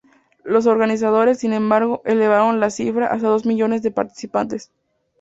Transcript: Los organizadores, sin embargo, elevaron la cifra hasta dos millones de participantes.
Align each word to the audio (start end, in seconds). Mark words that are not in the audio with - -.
Los 0.43 0.65
organizadores, 0.65 1.37
sin 1.37 1.53
embargo, 1.53 2.01
elevaron 2.05 2.59
la 2.59 2.71
cifra 2.71 3.05
hasta 3.05 3.27
dos 3.27 3.45
millones 3.45 3.83
de 3.83 3.91
participantes. 3.91 4.71